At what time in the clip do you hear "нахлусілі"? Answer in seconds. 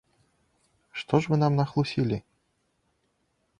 1.61-2.19